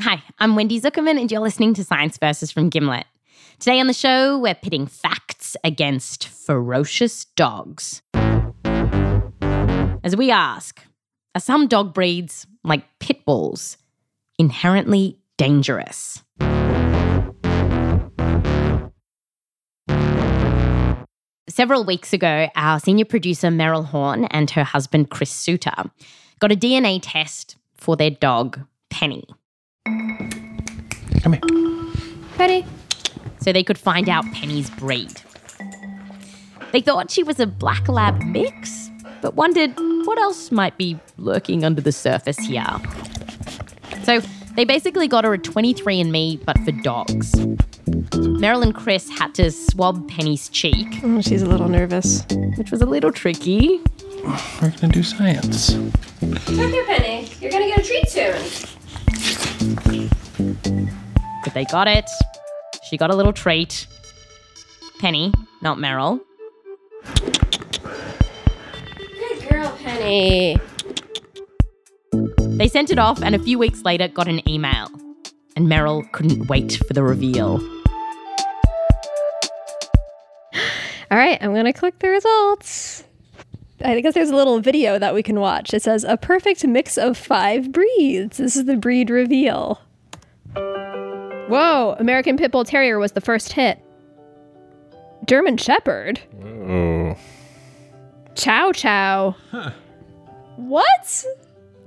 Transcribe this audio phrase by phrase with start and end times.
[0.00, 3.06] Hi, I'm Wendy Zukerman, and you're listening to Science Versus from Gimlet.
[3.58, 8.02] Today on the show, we're pitting facts against ferocious dogs.
[10.04, 10.82] As we ask,
[11.34, 13.78] are some dog breeds, like pit bulls,
[14.38, 16.22] inherently dangerous?
[21.48, 25.90] Several weeks ago, our senior producer Meryl Horn and her husband Chris Suter
[26.38, 28.60] got a DNA test for their dog,
[28.90, 29.24] Penny.
[31.22, 31.40] Come here.
[32.36, 32.66] Penny.
[33.40, 35.12] So they could find out Penny's breed.
[36.72, 38.90] They thought she was a black lab mix,
[39.22, 39.72] but wondered
[40.04, 42.66] what else might be lurking under the surface here.
[44.02, 44.20] So
[44.56, 47.32] they basically got her a 23andMe, but for dogs.
[48.42, 52.24] Meryl and Chris had to swab Penny's cheek, Oh, she's a little nervous.
[52.56, 53.80] which was a little tricky.
[54.60, 55.70] We're gonna do science.
[56.20, 57.28] Come here, Penny.
[57.40, 59.55] You're gonna get a treat soon.
[59.84, 62.08] But they got it.
[62.88, 63.86] She got a little treat.
[64.98, 66.20] Penny, not Meryl.
[69.18, 70.58] Good girl, Penny.
[72.56, 74.88] They sent it off and a few weeks later got an email.
[75.56, 77.60] And Meryl couldn't wait for the reveal.
[81.10, 83.04] All right, I'm gonna click the results.
[83.86, 85.72] I guess there's a little video that we can watch.
[85.72, 88.38] It says a perfect mix of five breeds.
[88.38, 89.80] This is the breed reveal.
[90.54, 93.78] Whoa, American Pit Bull Terrier was the first hit.
[95.26, 96.20] German Shepherd.
[96.44, 97.16] Oh.
[98.34, 99.36] Chow Chow.
[100.56, 101.24] What?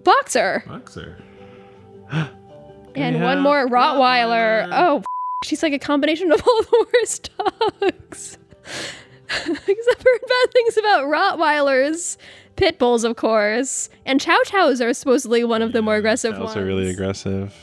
[0.04, 0.64] Boxer.
[0.68, 1.18] Boxer.
[2.96, 3.24] And Yeah.
[3.24, 4.68] one more Rottweiler.
[4.74, 5.06] Oh, f-
[5.46, 7.30] she's like a combination of all the worst
[7.82, 8.38] dogs.
[9.46, 12.18] Except for bad things about Rottweilers,
[12.56, 16.46] pit bulls, of course, and Chow Chows are supposedly one of the more aggressive Those
[16.46, 16.58] ones.
[16.58, 17.54] are really aggressive.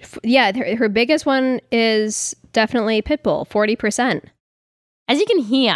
[0.00, 4.24] F- Yeah, her, her biggest one is definitely pit bull, forty percent.
[5.08, 5.74] As you can hear,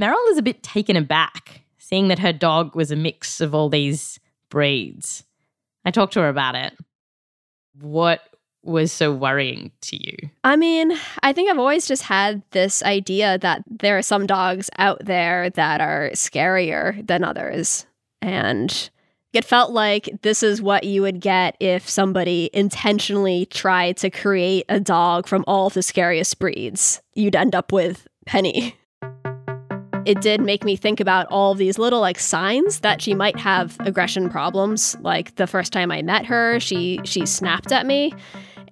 [0.00, 3.68] Meryl is a bit taken aback, seeing that her dog was a mix of all
[3.68, 5.24] these breeds.
[5.84, 6.74] I talked to her about it.
[7.80, 8.20] What
[8.62, 10.30] was so worrying to you?
[10.44, 14.70] I mean, I think I've always just had this idea that there are some dogs
[14.78, 17.86] out there that are scarier than others.
[18.20, 18.90] And
[19.32, 24.66] it felt like this is what you would get if somebody intentionally tried to create
[24.68, 27.00] a dog from all the scariest breeds.
[27.14, 28.76] You'd end up with Penny.
[30.06, 33.76] It did make me think about all these little like signs that she might have
[33.80, 34.96] aggression problems.
[35.00, 38.12] Like the first time I met her, she she snapped at me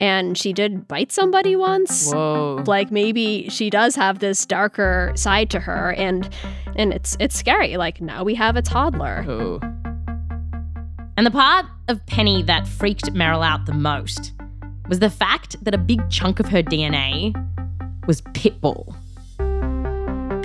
[0.00, 2.62] and she did bite somebody once Whoa.
[2.66, 6.28] like maybe she does have this darker side to her and
[6.76, 9.60] and it's it's scary like now we have a toddler Ooh.
[11.18, 14.32] And the part of Penny that freaked Meryl out the most
[14.88, 17.34] was the fact that a big chunk of her DNA
[18.06, 18.94] was pitbull.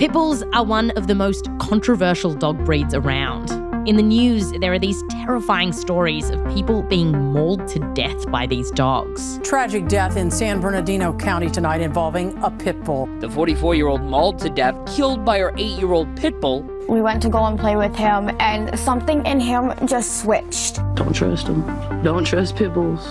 [0.00, 3.52] Pitbulls are one of the most controversial dog breeds around.
[3.86, 8.46] In the news, there are these terrifying stories of people being mauled to death by
[8.46, 9.38] these dogs.
[9.42, 13.10] Tragic death in San Bernardino County tonight involving a pit bull.
[13.20, 16.62] The 44 year old mauled to death, killed by her 8 year old pit bull.
[16.88, 20.76] We went to go and play with him, and something in him just switched.
[20.94, 21.62] Don't trust them.
[22.02, 23.06] Don't trust pit bulls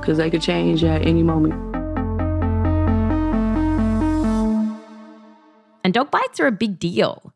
[0.00, 1.52] because they could change at any moment.
[5.84, 7.33] And dog bites are a big deal.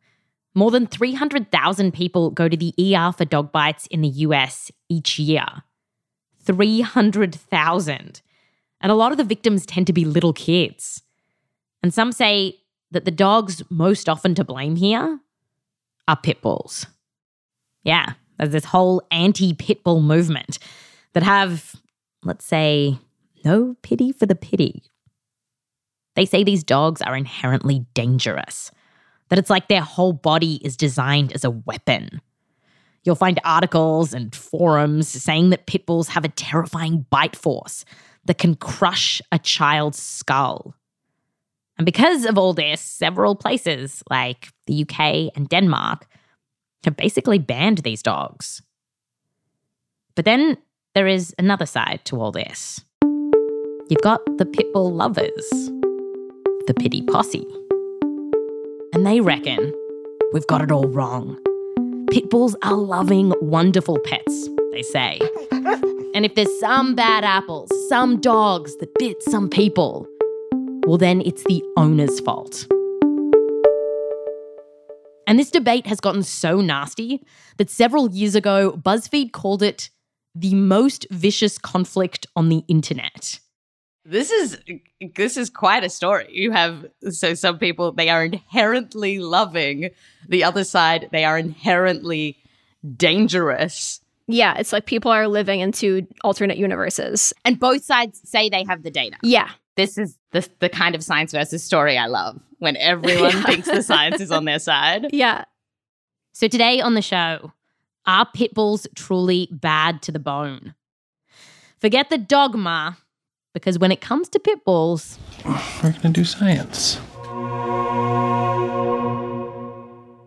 [0.59, 5.17] More than 300,000 people go to the ER for dog bites in the US each
[5.17, 5.47] year.
[6.43, 8.23] 300,000.
[8.81, 11.05] And a lot of the victims tend to be little kids.
[11.81, 12.57] And some say
[12.91, 15.21] that the dogs most often to blame here
[16.09, 16.87] are pit bulls.
[17.85, 20.59] Yeah, there's this whole anti pit bull movement
[21.13, 21.77] that have,
[22.25, 22.99] let's say,
[23.45, 24.83] no pity for the pity.
[26.17, 28.73] They say these dogs are inherently dangerous,
[29.29, 32.21] that it's like their whole body is designed as a weapon.
[33.05, 37.85] You'll find articles and forums saying that pit bulls have a terrifying bite force
[38.25, 40.75] that can crush a child's skull.
[41.79, 46.07] And because of all this, several places like the UK and Denmark
[46.85, 48.63] have basically banned these dogs.
[50.15, 50.59] But then
[50.95, 52.85] there is another side to all this.
[53.89, 55.49] You've got the pit bull lovers,
[56.67, 57.47] the pity posse.
[58.95, 59.73] And they reckon
[60.33, 61.39] we've got it all wrong.
[62.11, 65.21] Pit bulls are loving, wonderful pets, they say.
[66.15, 70.07] And if there's some bad apples, some dogs that bit some people,
[70.87, 72.67] well, then it's the owner's fault.
[75.27, 77.23] And this debate has gotten so nasty
[77.59, 79.91] that several years ago, BuzzFeed called it
[80.35, 83.39] the most vicious conflict on the internet.
[84.05, 84.59] This is
[85.15, 86.29] this is quite a story.
[86.31, 89.91] You have so some people they are inherently loving,
[90.29, 92.39] the other side they are inherently
[92.97, 94.01] dangerous.
[94.27, 97.33] Yeah, it's like people are living in two alternate universes.
[97.45, 99.17] And both sides say they have the data.
[99.23, 99.51] Yeah.
[99.77, 102.41] This is the the kind of science versus story I love.
[102.59, 103.43] When everyone Yeah.
[103.45, 105.07] thinks the science is on their side.
[105.13, 105.45] Yeah.
[106.33, 107.53] So today on the show,
[108.07, 110.75] are pit bulls truly bad to the bone?
[111.81, 112.97] Forget the dogma,
[113.59, 117.01] because when it comes to pit bulls, We're going to do science.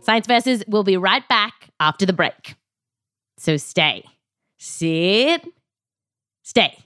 [0.02, 2.56] Science Versus will be right back after the break.
[3.38, 4.04] So stay,
[4.58, 5.46] sit,
[6.44, 6.78] stay.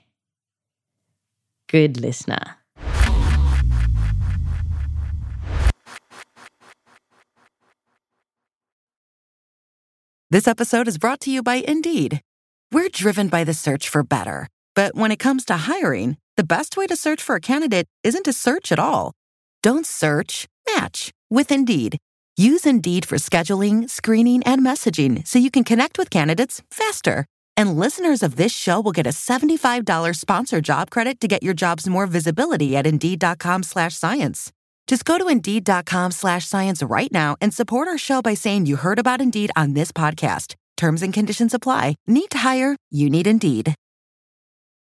[1.68, 2.58] Good listener.
[10.30, 12.20] This episode is brought to you by Indeed.
[12.72, 14.48] We're driven by the search for better.
[14.74, 18.24] But when it comes to hiring, the best way to search for a candidate isn't
[18.24, 19.12] to search at all.
[19.62, 21.98] Don't search, match with Indeed.
[22.36, 27.24] Use Indeed for scheduling, screening, and messaging so you can connect with candidates faster.
[27.56, 31.54] And listeners of this show will get a $75 sponsor job credit to get your
[31.54, 34.52] jobs more visibility at Indeed.com slash science.
[34.86, 38.76] Just go to Indeed.com slash science right now and support our show by saying you
[38.76, 40.54] heard about Indeed on this podcast.
[40.76, 41.96] Terms and conditions apply.
[42.06, 42.76] Need to hire?
[42.90, 43.74] You need Indeed.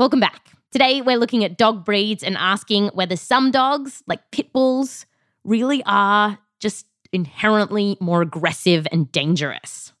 [0.00, 0.52] Welcome back.
[0.72, 5.04] Today, we're looking at dog breeds and asking whether some dogs, like pit bulls,
[5.44, 9.92] really are just inherently more aggressive and dangerous.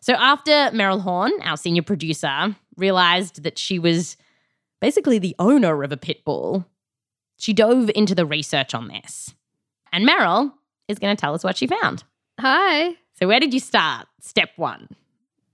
[0.00, 4.16] So, after Meryl Horn, our senior producer, realized that she was
[4.80, 6.66] basically the owner of a pit bull,
[7.36, 9.32] she dove into the research on this.
[9.92, 10.52] And Meryl
[10.88, 12.02] is going to tell us what she found.
[12.40, 12.96] Hi.
[13.14, 14.08] So, where did you start?
[14.20, 14.88] Step one.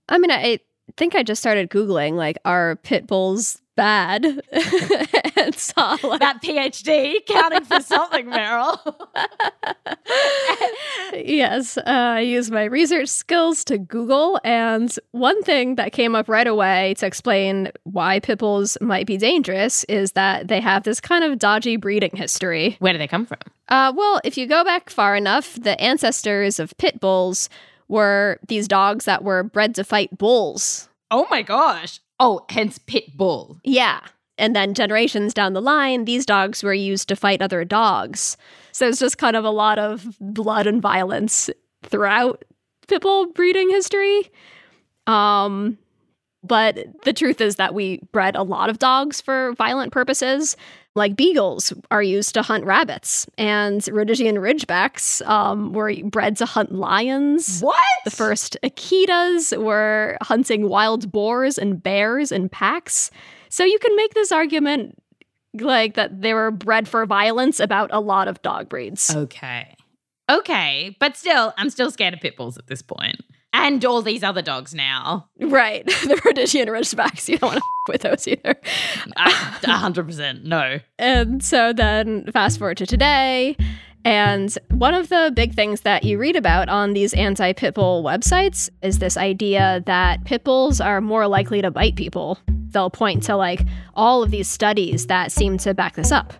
[0.09, 0.61] I mean, I
[0.97, 4.23] think I just started Googling, like, are pit bulls bad?
[5.35, 8.79] and saw, like, That PhD counting for something, Meryl.
[11.13, 16.29] yes, uh, I used my research skills to Google, and one thing that came up
[16.29, 21.01] right away to explain why pit bulls might be dangerous is that they have this
[21.01, 22.77] kind of dodgy breeding history.
[22.79, 23.39] Where do they come from?
[23.67, 27.49] Uh, well, if you go back far enough, the ancestors of pit bulls
[27.87, 30.89] were these dogs that were bred to fight bulls.
[31.11, 31.99] Oh my gosh.
[32.19, 33.59] Oh, hence pit bull.
[33.63, 34.01] Yeah.
[34.37, 38.37] And then generations down the line, these dogs were used to fight other dogs.
[38.71, 41.49] So it's just kind of a lot of blood and violence
[41.83, 42.43] throughout
[42.87, 44.29] pit bull breeding history.
[45.07, 45.77] Um,
[46.47, 50.55] but the truth is that we bred a lot of dogs for violent purposes.
[50.95, 56.71] Like beagles are used to hunt rabbits, and Rhodesian Ridgebacks um, were bred to hunt
[56.71, 57.59] lions.
[57.59, 57.83] What?
[58.05, 63.11] The first Akitas were hunting wild boars and bears in packs.
[63.49, 64.97] So you can make this argument
[65.53, 69.13] like that they were bred for violence about a lot of dog breeds.
[69.13, 69.75] Okay.
[70.29, 70.95] Okay.
[70.99, 73.21] But still, I'm still scared of pit bulls at this point.
[73.57, 75.29] And all these other dogs now.
[75.39, 75.85] Right.
[75.87, 78.55] the Rhodesian Ridgebacks, you don't want to with those either.
[79.15, 80.43] A hundred percent.
[80.43, 80.79] No.
[80.99, 83.55] And so then fast forward to today.
[84.03, 88.03] And one of the big things that you read about on these anti pit bull
[88.03, 92.37] websites is this idea that pit bulls are more likely to bite people.
[92.69, 93.61] They'll point to like
[93.95, 96.33] all of these studies that seem to back this up.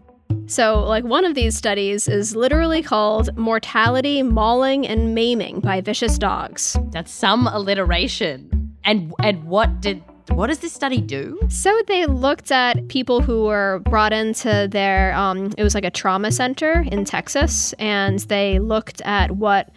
[0.47, 6.17] So, like, one of these studies is literally called Mortality, Mauling, and Maiming by Vicious
[6.17, 6.77] Dogs.
[6.91, 8.75] That's some alliteration.
[8.83, 11.39] And and what did what does this study do?
[11.49, 15.91] So they looked at people who were brought into their, um, it was like a
[15.91, 19.71] trauma center in Texas, and they looked at what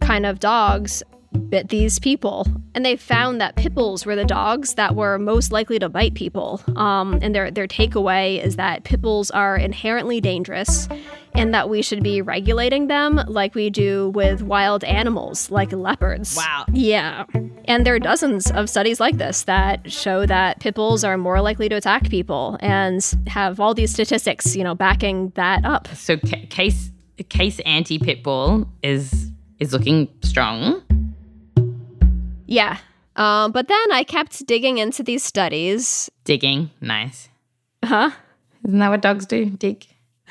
[0.00, 1.02] kind of dogs
[1.36, 2.46] bit these people.
[2.74, 6.14] And they found that pit bulls were the dogs that were most likely to bite
[6.14, 6.60] people.
[6.76, 10.88] Um, and their, their takeaway is that pit bulls are inherently dangerous
[11.34, 16.36] and that we should be regulating them like we do with wild animals like leopards.
[16.36, 16.64] Wow.
[16.72, 17.24] Yeah.
[17.66, 21.40] And there are dozens of studies like this that show that pit bulls are more
[21.40, 25.88] likely to attack people and have all these statistics, you know, backing that up.
[25.88, 26.90] So ca- case
[27.28, 30.82] case anti pit bull is is looking strong.
[32.46, 32.78] Yeah.
[33.16, 36.10] Um, but then I kept digging into these studies.
[36.24, 37.28] Digging, nice.
[37.84, 38.10] Huh?
[38.66, 39.46] Isn't that what dogs do?
[39.50, 39.86] Dig.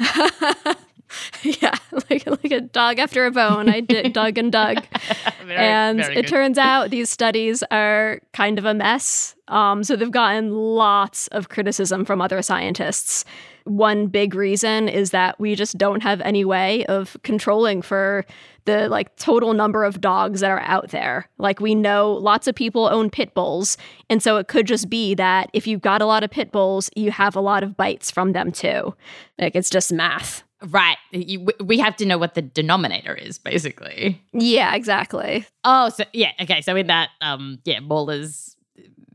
[1.44, 1.74] yeah,
[2.10, 3.70] like like a dog after a bone.
[3.70, 4.84] I did dug and dug,
[5.46, 6.28] Very- and very it good.
[6.28, 9.36] turns out these studies are kind of a mess.
[9.48, 13.24] Um, so they've gotten lots of criticism from other scientists.
[13.64, 18.26] One big reason is that we just don't have any way of controlling for
[18.66, 21.30] the like total number of dogs that are out there.
[21.38, 23.78] Like we know lots of people own pit bulls,
[24.10, 26.90] and so it could just be that if you've got a lot of pit bulls,
[26.96, 28.96] you have a lot of bites from them too.
[29.40, 30.44] Like it's just math.
[30.68, 30.98] Right.
[31.12, 34.20] You, we- we have to know what the denominator is, basically.
[34.34, 35.46] Yeah, exactly.
[35.64, 36.62] Oh, so yeah, okay.
[36.62, 38.56] So in that, um, yeah, maulers,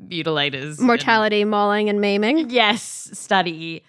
[0.01, 2.51] mutilators, and- Mortality, mauling, and maiming.
[2.51, 3.83] yes, study.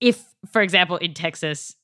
[0.00, 1.76] If, for example, in Texas,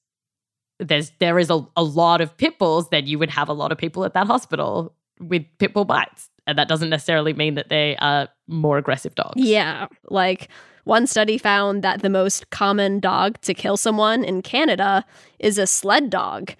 [0.80, 3.72] there's there is a, a lot of pit bulls, then you would have a lot
[3.72, 7.68] of people at that hospital with pit bull bites, and that doesn't necessarily mean that
[7.68, 9.40] they are more aggressive dogs.
[9.40, 9.86] Yeah.
[10.08, 10.48] Like
[10.84, 15.04] one study found that the most common dog to kill someone in Canada
[15.38, 16.54] is a sled dog.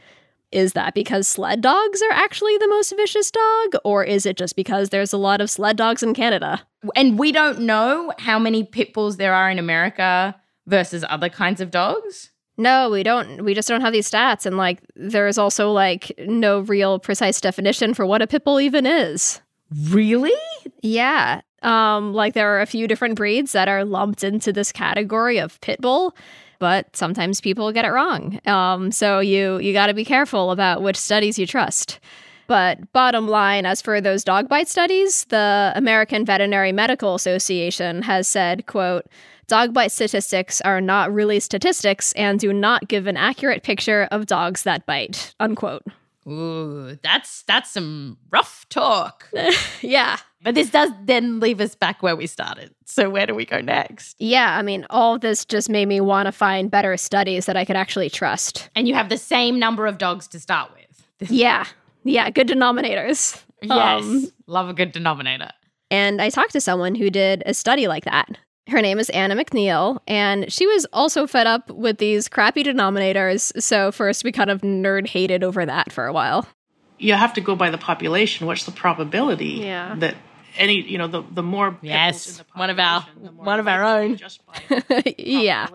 [0.53, 4.57] Is that because sled dogs are actually the most vicious dog, or is it just
[4.57, 6.63] because there's a lot of sled dogs in Canada?
[6.97, 10.35] and we don't know how many pit bulls there are in America
[10.67, 12.31] versus other kinds of dogs.
[12.61, 13.43] No, we don't.
[13.43, 14.45] We just don't have these stats.
[14.45, 18.85] And like, there's also like no real precise definition for what a pit bull even
[18.85, 19.41] is.
[19.89, 20.35] Really?
[20.83, 21.41] Yeah.
[21.63, 25.61] Um, like there are a few different breeds that are lumped into this category of
[25.63, 26.15] pit bull,
[26.59, 28.41] but sometimes people get it wrong.
[28.47, 31.99] Um, so you you got to be careful about which studies you trust.
[32.47, 38.27] But bottom line, as for those dog bite studies, the American Veterinary Medical Association has
[38.27, 39.07] said, quote,
[39.51, 44.27] dog bite statistics are not really statistics and do not give an accurate picture of
[44.27, 45.83] dogs that bite, unquote.
[46.29, 49.29] Ooh, that's that's some rough talk.
[49.83, 50.19] yeah.
[50.43, 52.73] But this does then leave us back where we started.
[52.87, 54.17] So where do we go next?
[54.21, 57.65] Yeah, I mean, all this just made me want to find better studies that I
[57.67, 58.71] could actually trust.
[58.75, 61.31] And you have the same number of dogs to start with.
[61.31, 61.67] Yeah.
[62.05, 63.43] Yeah, good denominators.
[63.61, 64.03] Yes.
[64.03, 65.51] Um, Love a good denominator.
[65.91, 68.39] and I talked to someone who did a study like that.
[68.69, 73.61] Her name is Anna MacNeil, and she was also fed up with these crappy denominators.
[73.61, 76.47] So, first, we kind of nerd hated over that for a while.
[76.99, 78.47] You have to go by the population.
[78.47, 79.95] What's the probability Yeah.
[79.99, 80.15] that
[80.57, 82.37] any, you know, the, the more pit in Yes.
[82.39, 84.17] the One of our population, the more one of our own.
[84.17, 85.67] just by yeah.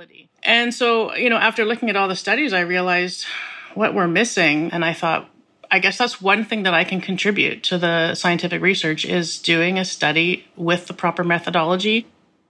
[0.44, 3.26] And so, you know, after looking at all the studies, I realized
[3.74, 4.70] what we're missing.
[4.72, 5.28] And I thought,
[5.72, 9.80] I guess that's one thing that I can contribute to the scientific research is doing
[9.80, 12.06] a study with the proper methodology.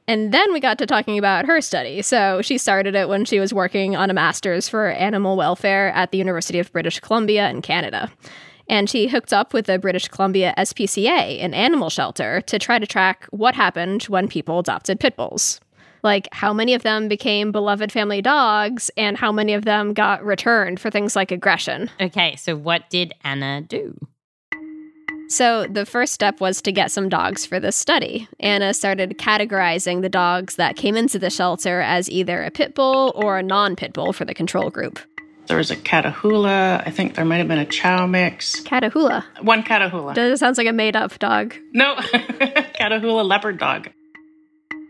[0.07, 2.01] And then we got to talking about her study.
[2.01, 6.12] So she started it when she was working on a master's for animal welfare at
[6.12, 8.12] the University of British Columbia in Canada.
[8.67, 12.88] And she hooked up with the British Columbia SPCA, an animal shelter, to try to
[12.88, 15.59] track what happened when people adopted pit bulls.
[16.03, 20.24] Like how many of them became beloved family dogs and how many of them got
[20.24, 21.89] returned for things like aggression.
[22.00, 23.97] Okay, so what did Anna do?
[25.27, 28.27] So, the first step was to get some dogs for this study.
[28.39, 33.12] Anna started categorizing the dogs that came into the shelter as either a pit bull
[33.15, 35.00] or a non pit bull for the control group.
[35.48, 36.82] There was a Catahoula.
[36.86, 38.62] I think there might have been a Chow mix.
[38.62, 39.24] Catahoula.
[39.41, 40.15] One Catahoula.
[40.15, 41.55] That sounds like a made up dog.
[41.72, 41.96] No,
[42.79, 43.89] Catahoula leopard dog.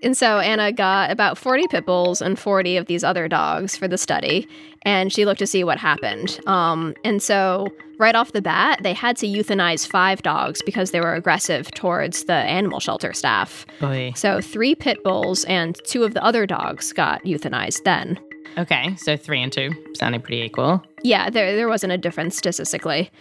[0.03, 3.87] And so Anna got about 40 pit bulls and 40 of these other dogs for
[3.87, 4.47] the study,
[4.83, 6.39] and she looked to see what happened.
[6.45, 10.99] Um, and so, right off the bat, they had to euthanize five dogs because they
[10.99, 13.65] were aggressive towards the animal shelter staff.
[13.81, 14.13] Oy.
[14.15, 18.19] So, three pit bulls and two of the other dogs got euthanized then.
[18.57, 20.83] Okay, so three and two sounding pretty equal.
[21.03, 23.11] Yeah, there, there wasn't a difference statistically.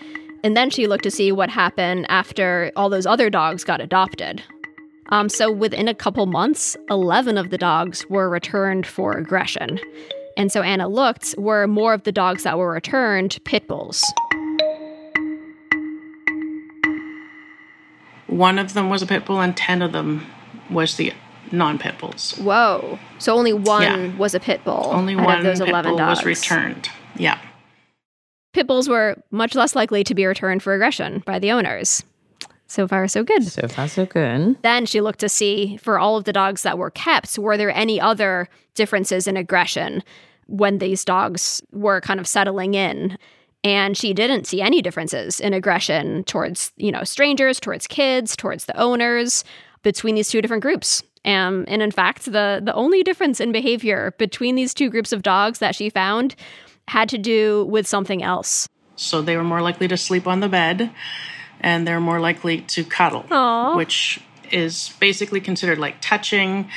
[0.44, 4.42] And then she looked to see what happened after all those other dogs got adopted.
[5.10, 9.78] Um, so within a couple months, 11 of the dogs were returned for aggression.
[10.36, 14.02] And so Anna looked, were more of the dogs that were returned pit bulls?
[18.26, 20.26] One of them was a pit bull, and 10 of them
[20.70, 21.12] was the
[21.52, 22.32] non pit bulls.
[22.38, 22.98] Whoa.
[23.18, 24.16] So only one Yeah.
[24.16, 24.90] was a pit bull.
[24.92, 26.24] Only one of those pit 11 bull dogs.
[26.24, 26.88] was returned.
[27.16, 27.38] Yeah.
[28.54, 32.02] Pit bulls were much less likely to be returned for aggression by the owners.
[32.66, 33.44] So far, so good.
[33.44, 34.56] So far, so good.
[34.62, 37.70] Then she looked to see for all of the dogs that were kept, were there
[37.70, 40.02] any other differences in aggression
[40.46, 43.18] when these dogs were kind of settling in?
[43.62, 48.66] And she didn't see any differences in aggression towards, you know, strangers, towards kids, towards
[48.66, 49.44] the owners,
[49.82, 51.02] between these two different groups.
[51.24, 55.22] Um, and in fact, the the only difference in behavior between these two groups of
[55.22, 56.34] dogs that she found
[56.88, 58.68] had to do with something else.
[58.96, 60.90] So they were more likely to sleep on the bed
[61.64, 63.74] and they're more likely to cuddle, Aww.
[63.74, 64.20] which
[64.52, 66.68] is basically considered like touching,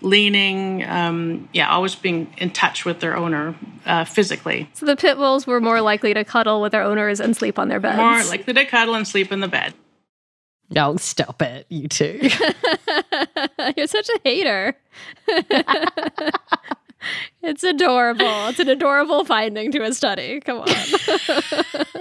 [0.00, 4.70] leaning, um, yeah, always being in touch with their owner uh, physically.
[4.72, 7.66] So the pit bulls were more likely to cuddle with their owners and sleep on
[7.66, 7.98] their beds.
[7.98, 9.74] More likely to cuddle and sleep in the bed.
[10.70, 12.20] No, stop it, you two.
[13.76, 14.76] You're such a hater.
[17.42, 18.48] it's adorable.
[18.48, 20.40] It's an adorable finding to a study.
[20.40, 20.68] Come on.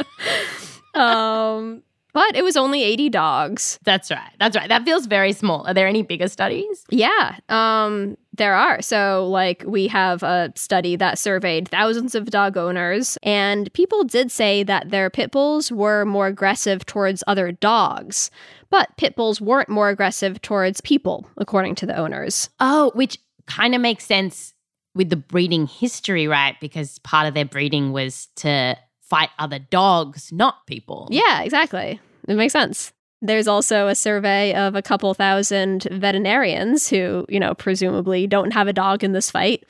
[2.28, 3.80] but it was only 80 dogs.
[3.84, 4.32] That's right.
[4.40, 4.68] That's right.
[4.70, 5.66] That feels very small.
[5.68, 6.86] Are there any bigger studies?
[6.90, 8.82] Yeah, um, there are.
[8.82, 14.32] So, like, we have a study that surveyed thousands of dog owners, and people did
[14.32, 18.32] say that their pit bulls were more aggressive towards other dogs,
[18.70, 22.50] but pit bulls weren't more aggressive towards people, according to the owners.
[22.60, 24.54] Oh, which kind of makes sense
[24.96, 26.56] with the breeding history, right?
[26.60, 31.08] Because part of their breeding was to fight other dogs, not people.
[31.12, 32.00] Yeah, exactly.
[32.28, 32.94] It makes sense.
[33.22, 38.68] There's also a survey of a couple thousand veterinarians who, you know, presumably don't have
[38.68, 39.66] a dog in this fight.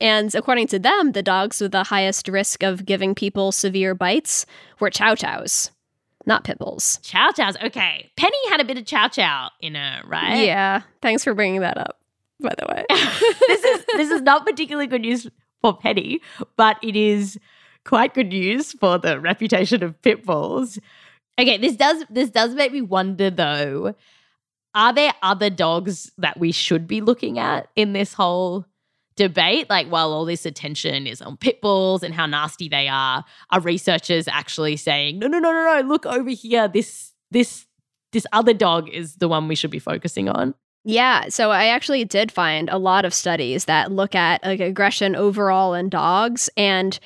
[0.00, 4.46] And according to them, the dogs with the highest risk of giving people severe bites
[4.80, 5.70] were chow chows,
[6.26, 6.98] not pit bulls.
[7.02, 7.56] Chow chows.
[7.62, 8.10] Okay.
[8.16, 10.44] Penny had a bit of chow chow in her, right?
[10.44, 10.82] Yeah.
[11.02, 12.00] Thanks for bringing that up,
[12.40, 12.84] by the way.
[13.48, 15.28] this is this is not particularly good news
[15.60, 16.20] for Penny,
[16.56, 17.38] but it is
[17.84, 20.78] quite good news for the reputation of pit bulls.
[21.38, 23.94] Okay, this does this does make me wonder though.
[24.74, 28.66] Are there other dogs that we should be looking at in this whole
[29.16, 29.70] debate?
[29.70, 33.60] Like while all this attention is on pit bulls and how nasty they are, are
[33.60, 36.68] researchers actually saying, no, no, no, no, no, look over here.
[36.68, 37.66] This this
[38.12, 40.54] this other dog is the one we should be focusing on.
[40.84, 45.16] Yeah, so I actually did find a lot of studies that look at like aggression
[45.16, 46.98] overall in dogs and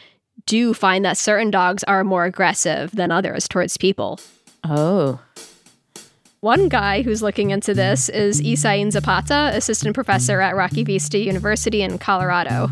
[0.47, 4.19] do find that certain dogs are more aggressive than others towards people.
[4.65, 5.21] Oh.
[6.41, 11.83] One guy who's looking into this is Isain Zapata, assistant professor at Rocky Vista University
[11.83, 12.69] in Colorado.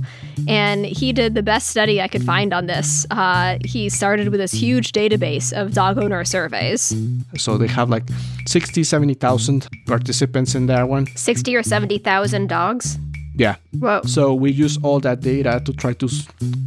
[0.46, 3.06] And he did the best study I could find on this.
[3.10, 6.94] Uh, he started with this huge database of dog owner surveys.
[7.36, 8.04] So they have like
[8.46, 11.08] 60, 70,000 participants in that one.
[11.16, 12.98] 60 or 70,000 dogs?
[13.36, 13.56] Yeah.
[13.78, 14.00] Whoa.
[14.04, 16.08] So we use all that data to try to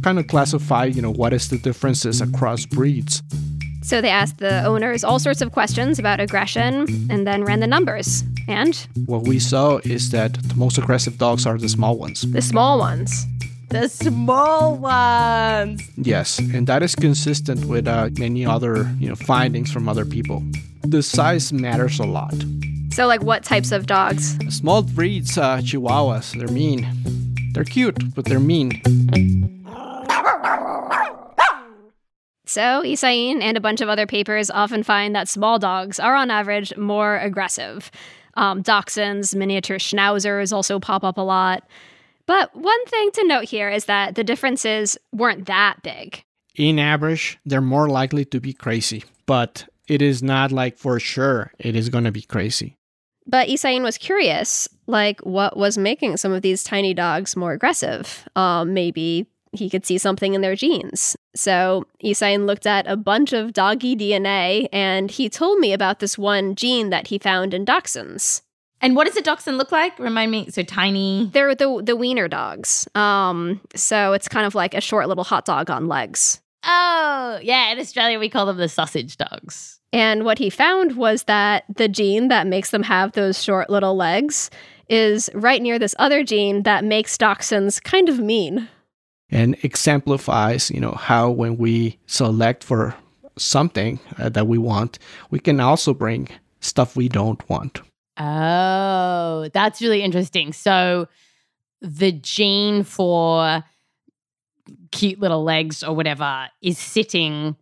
[0.02, 3.22] kind of classify, you know, what is the differences across breeds.
[3.82, 7.66] So they asked the owners all sorts of questions about aggression and then ran the
[7.66, 8.22] numbers.
[8.46, 12.22] And what we saw is that the most aggressive dogs are the small ones.
[12.22, 13.26] The small ones.
[13.70, 15.80] The small ones.
[15.96, 20.42] Yes, and that is consistent with uh, many other, you know, findings from other people.
[20.82, 22.34] The size matters a lot.
[22.92, 24.36] So, like, what types of dogs?
[24.54, 26.36] Small breeds, uh, Chihuahuas.
[26.36, 26.86] They're mean.
[27.52, 28.82] They're cute, but they're mean.
[32.46, 36.32] So, Isain and a bunch of other papers often find that small dogs are on
[36.32, 37.92] average more aggressive.
[38.34, 41.62] Um, dachshunds, miniature schnauzers also pop up a lot.
[42.26, 46.24] But one thing to note here is that the differences weren't that big.
[46.56, 51.52] In average, they're more likely to be crazy, but it is not like for sure
[51.58, 52.76] it is going to be crazy.
[53.30, 58.28] But Isain was curious, like what was making some of these tiny dogs more aggressive?
[58.34, 61.16] Um, maybe he could see something in their genes.
[61.36, 66.18] So Isain looked at a bunch of doggy DNA and he told me about this
[66.18, 68.42] one gene that he found in dachshunds.
[68.80, 69.96] And what does a dachshund look like?
[70.00, 70.48] Remind me.
[70.50, 71.30] So tiny.
[71.32, 72.88] They're the the wiener dogs.
[72.96, 76.40] Um, so it's kind of like a short little hot dog on legs.
[76.64, 77.70] Oh, yeah.
[77.72, 79.79] In Australia, we call them the sausage dogs.
[79.92, 83.96] And what he found was that the gene that makes them have those short little
[83.96, 84.50] legs
[84.88, 88.68] is right near this other gene that makes dachshunds kind of mean.
[89.30, 92.94] And exemplifies you know how when we select for
[93.36, 94.98] something uh, that we want
[95.30, 96.28] we can also bring
[96.60, 97.80] stuff we don't want.
[98.18, 100.52] Oh that's really interesting.
[100.52, 101.08] So
[101.80, 103.64] the gene for
[104.90, 107.56] cute little legs or whatever is sitting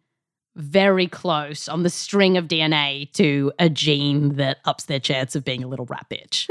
[0.58, 5.44] very close on the string of DNA to a gene that ups their chance of
[5.44, 6.48] being a little rat bitch.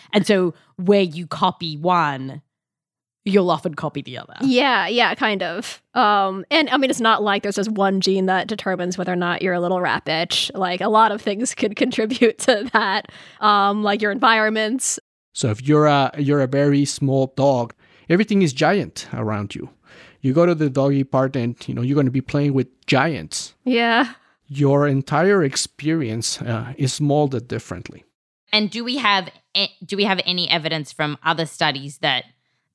[0.12, 2.42] and so where you copy one,
[3.24, 4.34] you'll often copy the other.
[4.40, 5.80] Yeah, yeah, kind of.
[5.94, 9.16] Um, and I mean, it's not like there's just one gene that determines whether or
[9.16, 10.50] not you're a little rat bitch.
[10.54, 14.98] Like a lot of things could contribute to that, um, like your environments.
[15.32, 17.72] So if you're a you're a very small dog,
[18.08, 19.70] everything is giant around you.
[20.20, 22.68] You go to the doggy part, and you know you're going to be playing with
[22.86, 23.54] giants.
[23.64, 24.14] Yeah.
[24.48, 28.04] Your entire experience uh, is molded differently.
[28.52, 29.30] And do we have
[29.84, 32.24] do we have any evidence from other studies that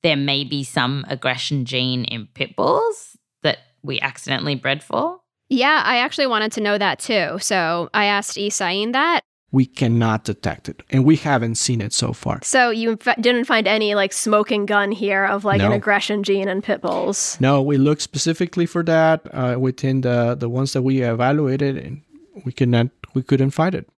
[0.02, 5.20] there may be some aggression gene in pit bulls that we accidentally bred for?
[5.48, 7.38] Yeah, I actually wanted to know that too.
[7.40, 9.20] So I asked Isain that.
[9.52, 12.40] We cannot detect it, and we haven't seen it so far.
[12.42, 16.48] So you f- didn't find any like smoking gun here of like an aggression gene
[16.48, 17.38] in pit bulls.
[17.40, 22.02] No, we looked specifically for that uh, within the the ones that we evaluated, and
[22.44, 23.88] we cannot we couldn't find it.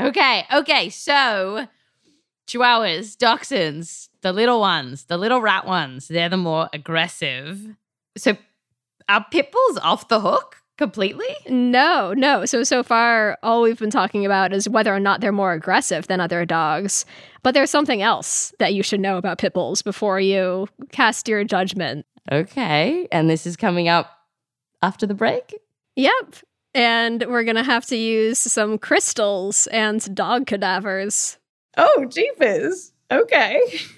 [0.00, 0.88] Okay, okay.
[0.90, 1.66] So,
[2.46, 7.74] chihuahuas, dachshunds, the little ones, the little rat ones, they're the more aggressive.
[8.16, 8.36] So,
[9.08, 11.26] are pit bulls off the hook completely?
[11.48, 12.46] No, no.
[12.46, 16.06] So so far all we've been talking about is whether or not they're more aggressive
[16.06, 17.04] than other dogs.
[17.42, 21.44] But there's something else that you should know about pit bulls before you cast your
[21.44, 22.06] judgment.
[22.32, 23.06] Okay.
[23.12, 24.10] And this is coming up
[24.82, 25.54] after the break?
[25.96, 26.36] Yep.
[26.74, 31.38] And we're going to have to use some crystals and dog cadavers.
[31.76, 32.92] Oh, jeepers.
[33.10, 33.60] Okay.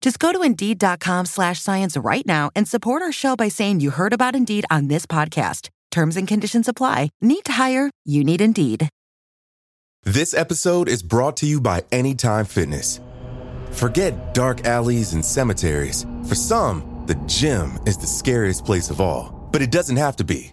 [0.00, 3.90] Just go to Indeed.com slash science right now and support our show by saying you
[3.90, 5.68] heard about Indeed on this podcast.
[5.90, 7.10] Terms and conditions apply.
[7.20, 7.90] Need to hire?
[8.04, 8.88] You need Indeed.
[10.04, 13.00] This episode is brought to you by Anytime Fitness.
[13.72, 16.06] Forget dark alleys and cemeteries.
[16.26, 20.24] For some, the gym is the scariest place of all, but it doesn't have to
[20.24, 20.52] be.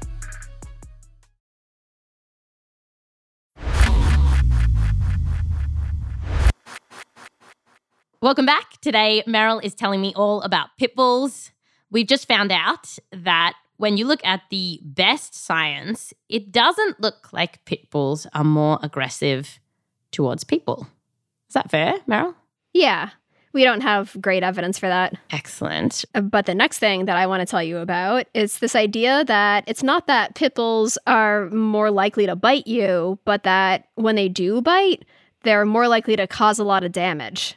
[8.23, 8.79] Welcome back.
[8.81, 11.51] Today, Meryl is telling me all about pit bulls.
[11.89, 17.33] We've just found out that when you look at the best science, it doesn't look
[17.33, 19.59] like pit bulls are more aggressive
[20.11, 20.87] towards people.
[21.49, 22.35] Is that fair, Meryl?
[22.73, 23.09] Yeah.
[23.53, 25.15] We don't have great evidence for that.
[25.31, 26.05] Excellent.
[26.13, 29.25] Uh, But the next thing that I want to tell you about is this idea
[29.25, 34.15] that it's not that pit bulls are more likely to bite you, but that when
[34.15, 35.05] they do bite,
[35.41, 37.55] they're more likely to cause a lot of damage.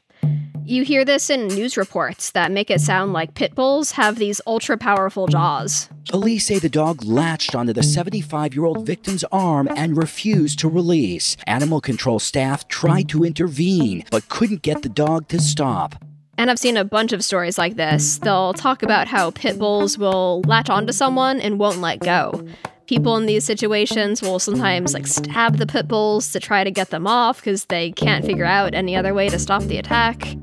[0.67, 4.41] You hear this in news reports that make it sound like pit bulls have these
[4.47, 5.91] ultra powerful jaws.
[6.09, 10.69] Police say the dog latched onto the 75 year old victim's arm and refused to
[10.69, 11.37] release.
[11.47, 16.03] Animal control staff tried to intervene, but couldn't get the dog to stop.
[16.39, 18.17] And I've seen a bunch of stories like this.
[18.17, 22.43] They'll talk about how pit bulls will latch onto someone and won't let go.
[22.87, 26.89] People in these situations will sometimes like stab the pit bulls to try to get
[26.89, 30.37] them off because they can't figure out any other way to stop the attack.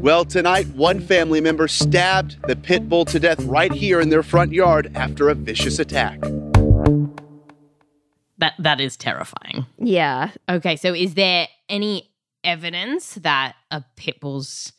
[0.00, 4.22] Well, tonight, one family member stabbed the pit bull to death right here in their
[4.22, 6.20] front yard after a vicious attack.
[8.38, 9.66] That that is terrifying.
[9.76, 10.30] Yeah.
[10.48, 12.12] Okay, so is there any
[12.44, 14.72] evidence that a pit bull's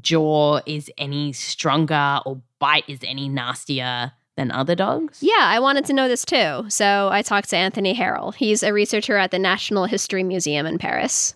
[0.00, 5.18] jaw is any stronger or bite is any nastier than other dogs?
[5.22, 6.66] Yeah, I wanted to know this too.
[6.68, 8.30] So I talked to Anthony Herrel.
[8.30, 11.34] He's a researcher at the National History Museum in Paris.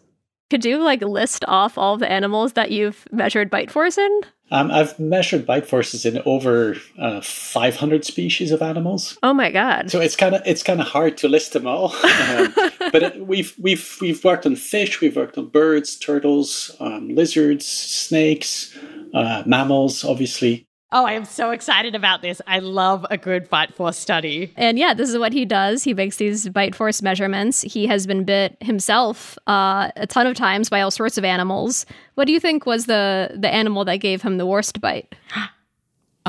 [0.49, 4.21] Could you like list off all the animals that you've measured bite force in?
[4.53, 9.19] Um, I've measured bite forces in over uh, 500 species of animals.
[9.25, 9.91] Oh my god!
[9.91, 11.93] So it's kind of it's kind of hard to list them all.
[12.05, 12.55] um,
[12.93, 17.67] but it, we've we've we've worked on fish, we've worked on birds, turtles, um, lizards,
[17.67, 18.77] snakes,
[19.15, 20.69] uh, mammals, obviously.
[20.99, 22.41] Oh, I am so excited about this.
[22.47, 24.51] I love a good bite force study.
[24.57, 25.83] And yeah, this is what he does.
[25.83, 27.61] He makes these bite force measurements.
[27.61, 31.85] He has been bit himself uh, a ton of times by all sorts of animals.
[32.15, 35.15] What do you think was the the animal that gave him the worst bite?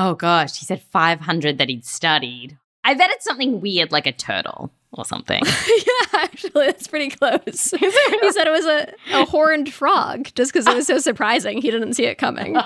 [0.00, 2.56] Oh gosh, he said 500 that he'd studied.
[2.84, 5.42] I bet it's something weird like a turtle or something.
[5.66, 7.40] yeah, actually, that's pretty close.
[7.72, 7.90] he
[8.30, 11.60] said it was a, a horned frog just because it was so surprising.
[11.60, 12.56] He didn't see it coming.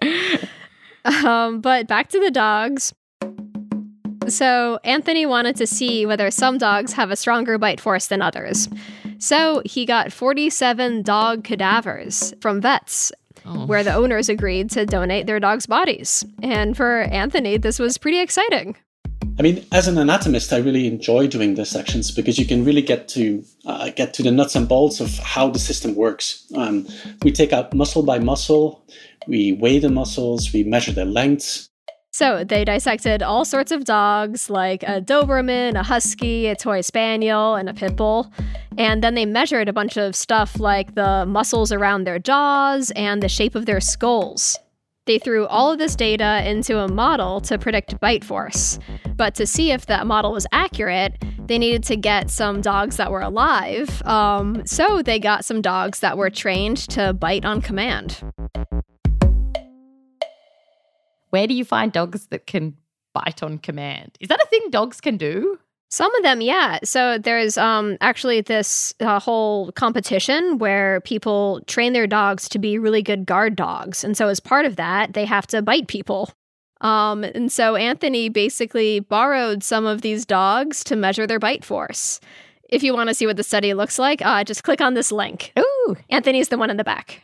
[1.04, 2.94] um, but back to the dogs.
[4.28, 8.68] So, Anthony wanted to see whether some dogs have a stronger bite force than others.
[9.18, 13.12] So, he got 47 dog cadavers from vets
[13.44, 13.64] Oh.
[13.66, 16.24] where the owners agreed to donate their dogs' bodies.
[16.42, 18.76] And for Anthony, this was pretty exciting.
[19.38, 22.82] I mean, as an anatomist, I really enjoy doing the sections because you can really
[22.82, 26.50] get to uh, get to the nuts and bolts of how the system works.
[26.56, 26.88] Um,
[27.22, 28.84] we take out muscle by muscle,
[29.26, 31.70] we weigh the muscles, we measure their lengths.
[32.12, 37.56] So they dissected all sorts of dogs, like a Doberman, a Husky, a Toy Spaniel,
[37.56, 38.32] and a Pit Bull.
[38.78, 43.22] And then they measured a bunch of stuff like the muscles around their jaws and
[43.22, 44.58] the shape of their skulls.
[45.04, 48.78] They threw all of this data into a model to predict bite force.
[49.14, 53.12] But to see if that model was accurate, they needed to get some dogs that
[53.12, 54.02] were alive.
[54.04, 58.22] Um, so they got some dogs that were trained to bite on command.
[61.30, 62.76] Where do you find dogs that can
[63.14, 64.16] bite on command?
[64.20, 65.58] Is that a thing dogs can do?
[65.88, 66.80] Some of them, yeah.
[66.82, 72.76] So there's um, actually this uh, whole competition where people train their dogs to be
[72.78, 74.02] really good guard dogs.
[74.02, 76.30] And so, as part of that, they have to bite people.
[76.80, 82.20] Um, and so, Anthony basically borrowed some of these dogs to measure their bite force.
[82.68, 85.12] If you want to see what the study looks like, uh, just click on this
[85.12, 85.52] link.
[85.56, 85.96] Ooh.
[86.10, 87.22] Anthony's the one in the back.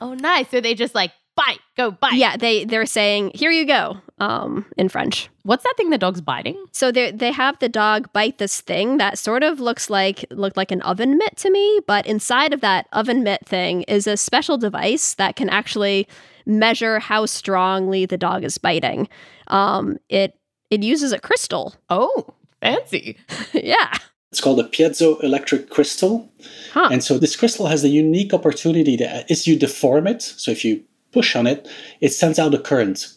[0.00, 0.48] Oh, nice.
[0.50, 2.14] So they just like bite, go bite.
[2.14, 5.28] Yeah, they they're saying, "Here you go," um, in French.
[5.42, 6.62] What's that thing the dog's biting?
[6.72, 10.56] So they they have the dog bite this thing that sort of looks like looked
[10.56, 14.16] like an oven mitt to me, but inside of that oven mitt thing is a
[14.16, 16.08] special device that can actually
[16.46, 19.08] measure how strongly the dog is biting.
[19.48, 20.34] Um, it
[20.70, 21.74] it uses a crystal.
[21.90, 23.18] Oh, fancy.
[23.52, 23.92] yeah.
[24.32, 26.30] It's called a piezoelectric crystal.
[26.72, 26.88] Huh.
[26.92, 30.64] And so this crystal has the unique opportunity that as you deform it, so if
[30.64, 31.68] you push on it,
[32.00, 33.12] it sends out a current.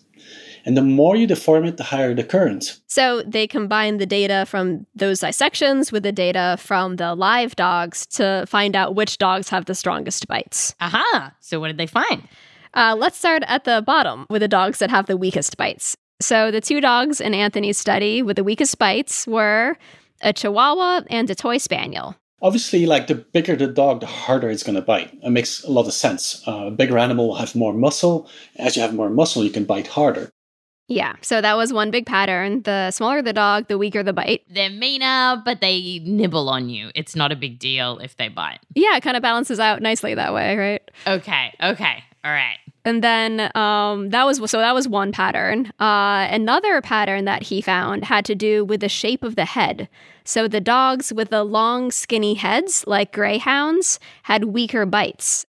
[0.65, 2.79] And the more you deform it, the higher the current.
[2.87, 8.05] So they combine the data from those dissections with the data from the live dogs
[8.07, 10.75] to find out which dogs have the strongest bites.
[10.79, 11.33] Aha.
[11.39, 12.27] So what did they find?
[12.73, 15.97] Uh, let's start at the bottom with the dogs that have the weakest bites.
[16.21, 19.77] So the two dogs in Anthony's study with the weakest bites were
[20.21, 22.15] a Chihuahua and a Toy Spaniel.
[22.41, 25.11] Obviously, like the bigger the dog, the harder it's going to bite.
[25.21, 26.41] It makes a lot of sense.
[26.47, 28.29] Uh, a bigger animal will have more muscle.
[28.55, 30.31] As you have more muscle, you can bite harder.
[30.87, 32.63] Yeah, so that was one big pattern.
[32.63, 34.43] The smaller the dog, the weaker the bite.
[34.49, 36.89] They're meaner, but they nibble on you.
[36.95, 38.59] It's not a big deal if they bite.
[38.73, 40.81] Yeah, it kind of balances out nicely that way, right?
[41.05, 42.57] Okay, okay, all right.
[42.89, 45.67] And then um, that was so that was one pattern.
[45.79, 49.87] Uh, another pattern that he found had to do with the shape of the head.
[50.23, 55.45] So the dogs with the long, skinny heads, like greyhounds, had weaker bites.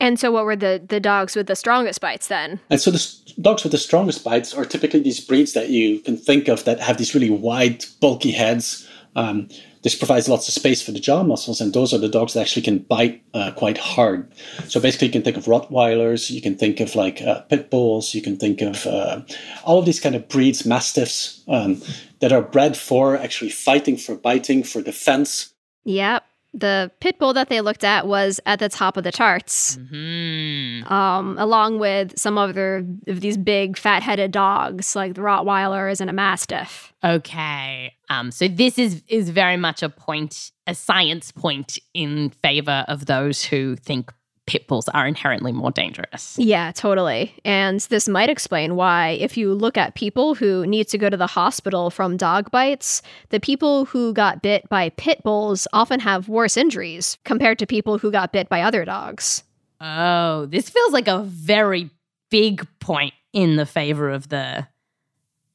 [0.00, 2.58] And so, what were the the dogs with the strongest bites then?
[2.68, 3.06] And so the
[3.40, 6.80] dogs with the strongest bites are typically these breeds that you can think of that
[6.80, 8.88] have these really wide, bulky heads.
[9.14, 9.48] Um,
[9.82, 12.42] this provides lots of space for the jaw muscles, and those are the dogs that
[12.42, 14.32] actually can bite uh, quite hard.
[14.68, 18.14] So basically, you can think of Rottweilers, you can think of like uh, pit bulls,
[18.14, 19.22] you can think of uh,
[19.64, 21.82] all of these kind of breeds, mastiffs, um,
[22.20, 25.52] that are bred for actually fighting, for biting, for defense.
[25.84, 26.24] Yep.
[26.54, 30.92] The pit bull that they looked at was at the top of the charts, Mm-hmm.
[30.92, 36.10] um, along with some other of these big fat headed dogs like the Rottweilers and
[36.10, 36.92] a Mastiff.
[37.02, 37.94] Okay.
[38.10, 43.06] Um, so this is is very much a point, a science point in favor of
[43.06, 44.12] those who think
[44.52, 46.36] pit bulls are inherently more dangerous.
[46.38, 47.34] Yeah, totally.
[47.42, 51.16] And this might explain why, if you look at people who need to go to
[51.16, 56.28] the hospital from dog bites, the people who got bit by pit bulls often have
[56.28, 59.42] worse injuries compared to people who got bit by other dogs.
[59.80, 61.88] Oh, this feels like a very
[62.30, 64.68] big point in the favor of the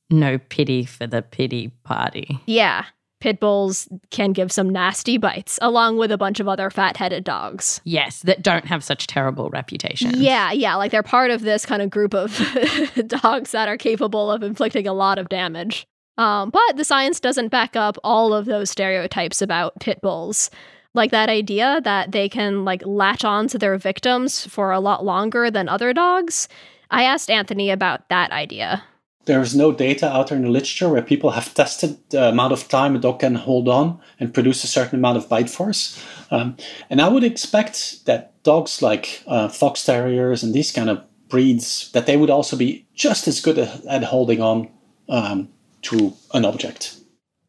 [0.10, 2.40] no pity for the pity party.
[2.48, 2.86] Yeah.
[3.20, 7.24] Pit bulls can give some nasty bites, along with a bunch of other fat headed
[7.24, 7.82] dogs.
[7.84, 10.12] Yes, that don't have such terrible reputation.
[10.16, 10.76] Yeah, yeah.
[10.76, 12.38] Like they're part of this kind of group of
[13.08, 15.88] dogs that are capable of inflicting a lot of damage.
[16.18, 20.50] Um, but the science doesn't back up all of those stereotypes about pit bulls.
[20.94, 25.06] Like that idea that they can like latch on to their victims for a lot
[25.06, 26.48] longer than other dogs.
[26.90, 28.84] I asked Anthony about that idea.
[29.28, 32.70] There's no data out there in the literature where people have tested the amount of
[32.70, 36.02] time a dog can hold on and produce a certain amount of bite force.
[36.32, 36.56] Um,
[36.90, 41.92] and I would expect that dogs like uh, fox terriers and these kind of breeds
[41.92, 44.70] that they would also be just as good at, holding on
[45.10, 45.50] um,
[45.82, 46.96] to an object.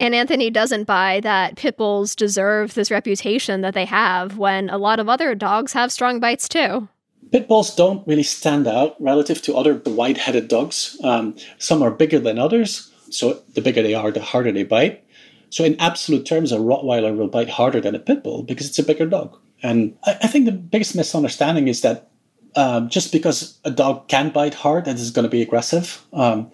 [0.00, 4.78] And Anthony doesn't buy that pit bulls deserve this reputation that they have when a
[4.78, 6.88] lot of other dogs have strong bites too.
[7.30, 10.96] Pit bulls don't really stand out relative to other wide-headed dogs.
[11.04, 15.04] Um, some are bigger than others, so the bigger they are, the harder they bite.
[15.50, 18.78] So in absolute terms, a Rottweiler will bite harder than a pit bull because it's
[18.78, 19.38] a bigger dog.
[19.62, 22.10] And I, I think the biggest misunderstanding is that
[22.56, 26.02] um, just because a dog can bite hard, that is going to be aggressive.
[26.12, 26.50] Um,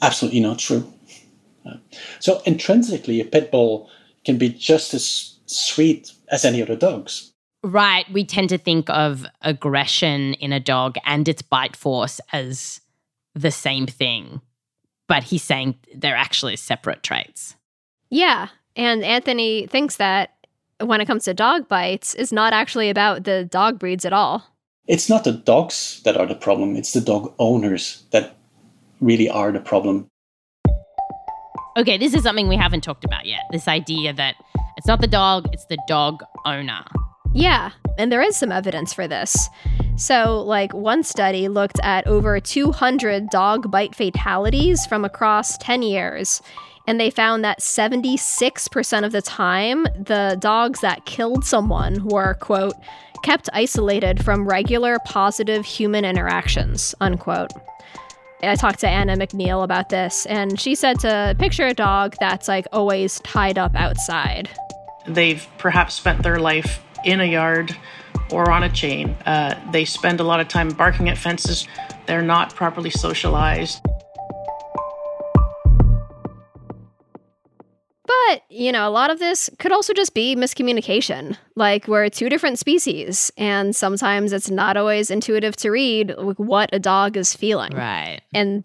[0.00, 0.92] absolutely not true.
[1.66, 1.76] Uh,
[2.20, 3.90] so intrinsically, a pit bull
[4.24, 7.31] can be just as sweet as any other dogs.
[7.62, 8.10] Right.
[8.12, 12.80] We tend to think of aggression in a dog and its bite force as
[13.34, 14.40] the same thing.
[15.08, 17.56] But he's saying they're actually separate traits.
[18.10, 18.48] Yeah.
[18.74, 20.34] And Anthony thinks that
[20.80, 24.44] when it comes to dog bites, it's not actually about the dog breeds at all.
[24.88, 28.36] It's not the dogs that are the problem, it's the dog owners that
[29.00, 30.08] really are the problem.
[31.76, 33.42] Okay, this is something we haven't talked about yet.
[33.52, 34.34] This idea that
[34.76, 36.82] it's not the dog, it's the dog owner.
[37.34, 39.48] Yeah, and there is some evidence for this.
[39.96, 46.42] So, like, one study looked at over 200 dog bite fatalities from across 10 years,
[46.86, 52.74] and they found that 76% of the time, the dogs that killed someone were, quote,
[53.22, 57.50] kept isolated from regular positive human interactions, unquote.
[58.42, 62.48] I talked to Anna MacNeil about this, and she said to picture a dog that's
[62.48, 64.50] like always tied up outside.
[65.06, 67.76] They've perhaps spent their life in a yard
[68.30, 69.10] or on a chain.
[69.26, 71.66] Uh, they spend a lot of time barking at fences.
[72.06, 73.80] They're not properly socialized.
[78.04, 81.36] But, you know, a lot of this could also just be miscommunication.
[81.54, 86.78] Like, we're two different species, and sometimes it's not always intuitive to read what a
[86.78, 87.72] dog is feeling.
[87.72, 88.20] Right.
[88.32, 88.64] And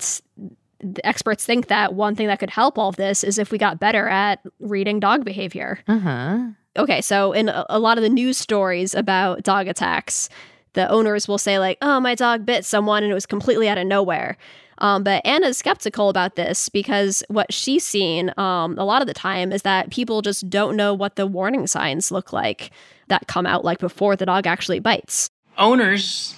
[0.79, 3.57] the experts think that one thing that could help all of this is if we
[3.57, 5.79] got better at reading dog behavior.
[5.87, 6.39] Uh huh.
[6.77, 10.29] Okay, so in a, a lot of the news stories about dog attacks,
[10.73, 13.77] the owners will say, like, oh, my dog bit someone and it was completely out
[13.77, 14.37] of nowhere.
[14.79, 19.13] Um, but Anna's skeptical about this because what she's seen um, a lot of the
[19.13, 22.69] time is that people just don't know what the warning signs look like
[23.07, 25.29] that come out like before the dog actually bites.
[25.57, 26.35] Owners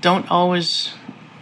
[0.00, 0.92] don't always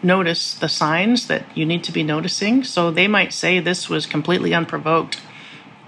[0.03, 2.65] notice the signs that you need to be noticing.
[2.65, 5.21] So they might say this was completely unprovoked.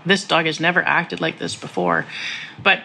[0.06, 2.06] This dog has never acted like this before.
[2.62, 2.82] But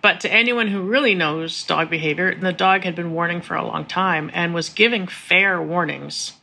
[0.00, 3.66] but to anyone who really knows dog behavior, the dog had been warning for a
[3.66, 6.34] long time and was giving fair warnings.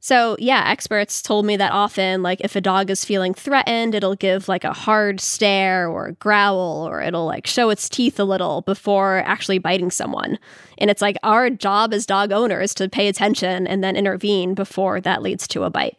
[0.00, 4.14] So, yeah, experts told me that often, like, if a dog is feeling threatened, it'll
[4.14, 8.60] give like a hard stare or growl, or it'll like show its teeth a little
[8.60, 10.38] before actually biting someone.
[10.78, 15.00] And it's like our job as dog owners to pay attention and then intervene before
[15.00, 15.96] that leads to a bite.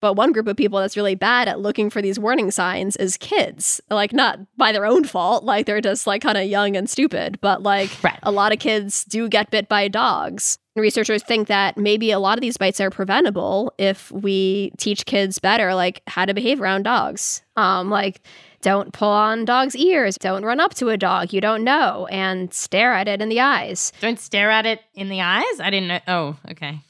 [0.00, 3.16] But one group of people that's really bad at looking for these warning signs is
[3.16, 3.80] kids.
[3.90, 7.38] Like, not by their own fault, like, they're just like kind of young and stupid,
[7.40, 8.18] but like, right.
[8.22, 10.58] a lot of kids do get bit by dogs.
[10.76, 15.38] Researchers think that maybe a lot of these bites are preventable if we teach kids
[15.38, 17.42] better, like, how to behave around dogs.
[17.56, 18.22] Um, like,
[18.62, 20.16] don't pull on dogs' ears.
[20.16, 23.40] Don't run up to a dog you don't know and stare at it in the
[23.40, 23.92] eyes.
[24.00, 25.60] Don't stare at it in the eyes?
[25.60, 26.00] I didn't know.
[26.06, 26.80] Oh, okay.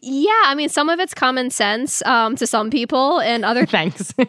[0.00, 4.12] Yeah, I mean, some of it's common sense um, to some people, and other thanks.
[4.12, 4.26] but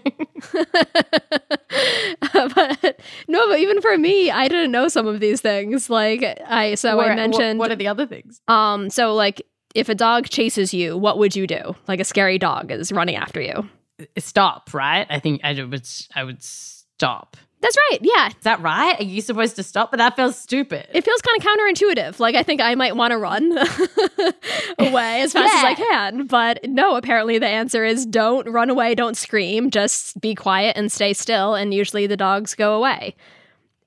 [3.27, 5.89] no, but even for me, I didn't know some of these things.
[5.89, 7.60] Like I, so Where- I mentioned.
[7.60, 8.41] What, what are the other things?
[8.47, 9.41] Um, so like,
[9.75, 11.75] if a dog chases you, what would you do?
[11.88, 13.69] Like a scary dog is running after you.
[14.17, 15.05] Stop, right?
[15.10, 15.88] I think I would.
[16.15, 17.38] I would stop.
[17.62, 18.00] That's right.
[18.02, 18.28] Yeah.
[18.30, 18.99] Is that right?
[18.99, 19.91] Are you supposed to stop?
[19.91, 20.88] But that feels stupid.
[20.93, 22.20] It feels kind of counterintuitive.
[22.20, 23.51] Like I think I might want to run
[24.80, 28.95] away as fast as I can, but no, apparently the answer is don't run away,
[28.95, 33.16] don't scream, just be quiet and stay still and usually the dogs go away.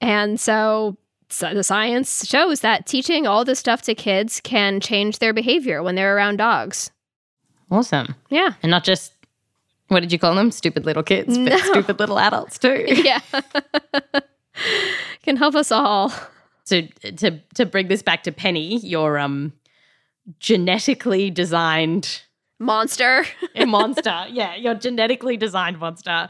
[0.02, 0.98] And so,
[1.30, 5.82] so the science shows that teaching all this stuff to kids can change their behavior
[5.82, 6.90] when they're around dogs.
[7.70, 8.14] Awesome.
[8.28, 8.52] Yeah.
[8.62, 9.11] And not just
[9.92, 10.50] What did you call them?
[10.50, 11.56] Stupid little kids, but No.
[11.58, 12.84] stupid little adults too.
[12.88, 13.20] yeah.
[15.22, 16.12] Can help us all.
[16.66, 16.86] to
[17.16, 19.52] to to bring this back to Penny, your um
[20.38, 22.22] genetically designed
[22.58, 23.24] Monster.
[23.56, 24.26] a monster.
[24.30, 26.28] yeah, your genetically designed monster.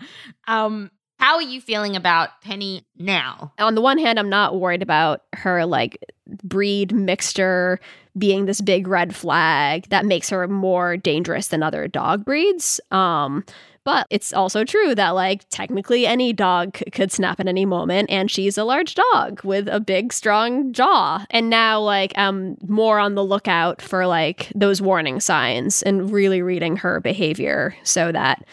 [0.48, 3.52] Um, how are you feeling about Penny now?
[3.58, 5.98] On the one hand, I'm not worried about her like
[6.42, 7.78] breed mixture
[8.16, 12.80] being this big red flag that makes her more dangerous than other dog breeds.
[12.90, 13.44] Um,
[13.84, 18.10] but it's also true that like technically any dog c- could snap at any moment,
[18.10, 21.24] and she's a large dog with a big, strong jaw.
[21.30, 26.42] And now like I'm more on the lookout for like those warning signs and really
[26.42, 28.44] reading her behavior so that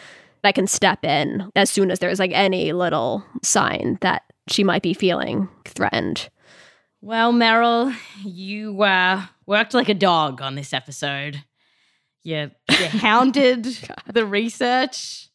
[0.42, 4.82] I can step in as soon as there's like any little sign that she might
[4.82, 6.28] be feeling threatened.
[7.02, 7.94] Well, Meryl,
[8.24, 11.42] you uh, worked like a dog on this episode.
[12.22, 13.64] You, you hounded
[14.12, 15.28] the research.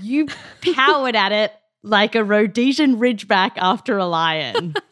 [0.00, 0.28] You
[0.74, 4.74] powered at it like a Rhodesian Ridgeback after a lion.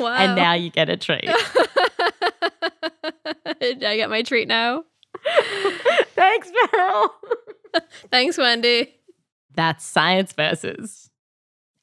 [0.00, 0.16] Wow.
[0.16, 1.30] And now you get a treat.
[3.60, 4.82] Did I get my treat now?
[6.16, 7.08] Thanks, Meryl.
[8.10, 8.92] Thanks, Wendy.
[9.54, 11.09] That's Science Versus.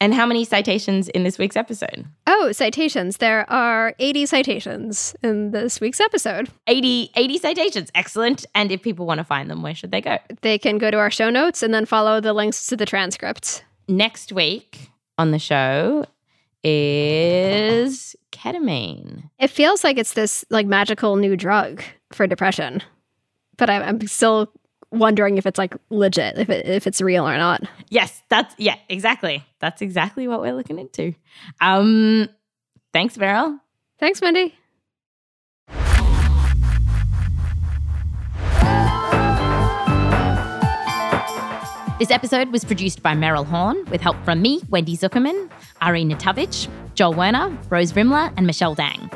[0.00, 2.06] And how many citations in this week's episode?
[2.26, 3.16] Oh, citations.
[3.16, 6.48] There are 80 citations in this week's episode.
[6.68, 7.90] 80, 80 citations.
[7.96, 8.46] Excellent.
[8.54, 10.18] And if people want to find them, where should they go?
[10.42, 13.64] They can go to our show notes and then follow the links to the transcript.
[13.88, 16.06] Next week on the show
[16.62, 19.30] is ketamine.
[19.38, 21.82] It feels like it's this like magical new drug
[22.12, 22.82] for depression,
[23.56, 24.52] but I'm, I'm still
[24.90, 27.62] wondering if it's like legit, if it, if it's real or not.
[27.90, 29.44] Yes, that's yeah, exactly.
[29.60, 31.14] That's exactly what we're looking into.
[31.60, 32.28] Um
[32.92, 33.58] thanks, Meryl.
[33.98, 34.54] Thanks, Wendy.
[41.98, 46.04] This episode was produced by Meryl Horn with help from me, Wendy Zukerman, R.E.
[46.04, 49.10] Natowicz, Joel Werner, Rose Rimler, and Michelle Dang.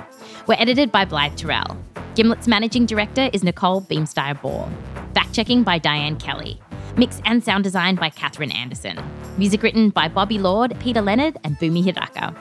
[0.48, 1.76] We're edited by Blythe Terrell.
[2.16, 4.68] Gimlet's managing director is Nicole Beemsterboer.
[5.14, 6.60] Fact checking by Diane Kelly.
[6.96, 8.98] Mix and sound design by Catherine Anderson.
[9.38, 12.36] Music written by Bobby Lord, Peter Leonard, and Bumi Hidaka.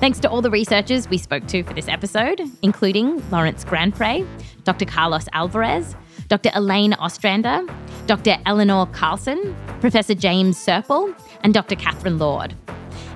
[0.00, 4.26] Thanks to all the researchers we spoke to for this episode, including Lawrence Grandpré,
[4.64, 4.86] Dr.
[4.86, 5.94] Carlos Alvarez,
[6.28, 6.50] Dr.
[6.54, 7.60] Elaine Ostrander,
[8.06, 8.38] Dr.
[8.46, 11.76] Elinor Karlsson, Professor James Serpell, and Dr.
[11.76, 12.54] Kathryn Lord.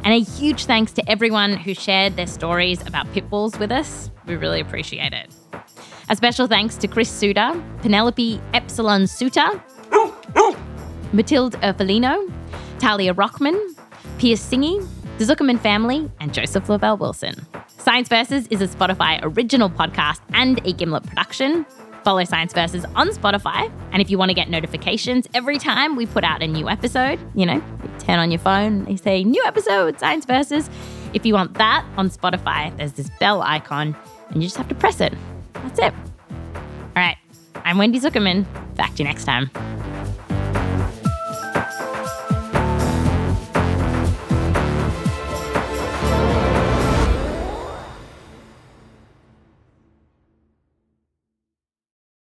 [0.06, 4.08] And a huge thanks to everyone who shared their stories about pit bulls with us.
[4.26, 5.34] We really appreciate it.
[6.08, 9.60] A special thanks to Chris Suter, Penelope Epsilon Suter,
[11.12, 12.32] Matilde Erfolino,
[12.78, 13.60] Talia Rockman,
[14.18, 14.86] Pierce Singy,
[15.18, 17.34] the Zukerman family, and Joseph Lavelle Wilson.
[17.66, 21.66] Science Versus is a Spotify original podcast and a Gimlet production.
[22.06, 23.68] Follow Science Versus on Spotify.
[23.90, 27.18] And if you want to get notifications every time we put out a new episode,
[27.34, 30.70] you know, you turn on your phone, they say new episode, Science Versus.
[31.14, 33.96] If you want that on Spotify, there's this bell icon
[34.30, 35.14] and you just have to press it.
[35.54, 35.92] That's it.
[36.30, 37.16] All right.
[37.64, 38.46] I'm Wendy Zukerman.
[38.76, 39.50] Back to you next time.